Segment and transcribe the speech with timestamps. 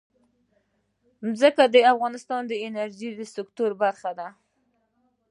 [1.39, 4.27] ځمکه د افغانستان د انرژۍ سکتور برخه ده.